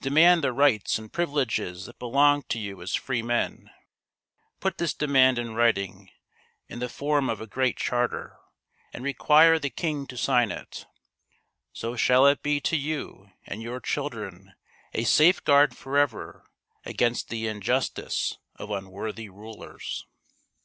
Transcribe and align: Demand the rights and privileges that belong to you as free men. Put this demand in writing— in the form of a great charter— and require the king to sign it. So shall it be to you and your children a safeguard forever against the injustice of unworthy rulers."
Demand 0.00 0.42
the 0.42 0.52
rights 0.52 0.98
and 0.98 1.12
privileges 1.12 1.86
that 1.86 2.00
belong 2.00 2.42
to 2.48 2.58
you 2.58 2.82
as 2.82 2.96
free 2.96 3.22
men. 3.22 3.70
Put 4.58 4.76
this 4.78 4.92
demand 4.92 5.38
in 5.38 5.54
writing— 5.54 6.10
in 6.68 6.80
the 6.80 6.88
form 6.88 7.30
of 7.30 7.40
a 7.40 7.46
great 7.46 7.76
charter— 7.76 8.40
and 8.92 9.04
require 9.04 9.56
the 9.56 9.70
king 9.70 10.08
to 10.08 10.16
sign 10.16 10.50
it. 10.50 10.86
So 11.72 11.94
shall 11.94 12.26
it 12.26 12.42
be 12.42 12.60
to 12.62 12.76
you 12.76 13.30
and 13.46 13.62
your 13.62 13.78
children 13.78 14.52
a 14.94 15.04
safeguard 15.04 15.76
forever 15.76 16.48
against 16.84 17.28
the 17.28 17.46
injustice 17.46 18.36
of 18.56 18.72
unworthy 18.72 19.28
rulers." 19.28 20.04